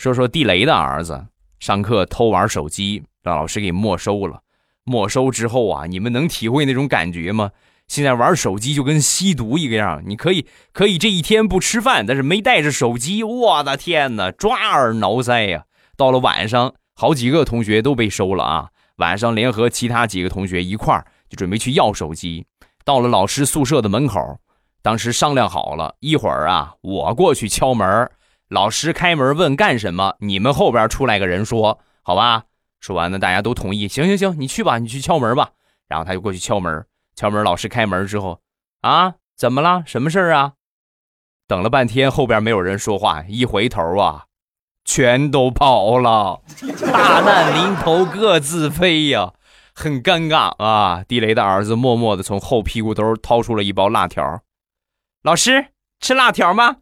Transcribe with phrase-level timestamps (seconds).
[0.00, 1.26] 说说地雷的儿子
[1.58, 4.40] 上课偷玩手机，让老师给没收了。
[4.82, 7.50] 没收之后啊，你们能体会那种感觉吗？
[7.86, 15.64] 现在玩手机就跟吸毒一个样，你可以可以这一天不吃饭，但是没带着手机，我的天哪，抓耳挠腮呀！
[15.98, 18.70] 到了晚上，好几个同学都被收了啊。
[18.96, 22.46] 晚上联合其他几个同学一块儿就准备去要手机，
[22.86, 24.38] 到了老师宿舍的门口，
[24.80, 28.10] 当时商量好了一会儿啊，我过去敲门，
[28.50, 32.46] 老师开门问干什么，你们后边出来个人说，好吧？
[32.80, 35.50] 说完呢，大家都同意，行行行，你去吧，你去敲门吧。
[35.86, 38.40] 然后他就过去敲门，敲门，老师开门之后，
[38.80, 39.84] 啊，怎么了？
[39.86, 40.54] 什么事儿啊？
[41.46, 44.24] 等了半天，后边没有人说话，一回头啊。
[44.84, 46.42] 全都跑了，
[46.90, 49.34] 大难临头各自飞呀，
[49.72, 51.04] 很尴尬啊！
[51.06, 54.42] 地雷的儿子默默地从后屁股兜掏出了一包辣条，
[55.22, 55.66] 老师
[56.00, 56.78] 吃辣条吗？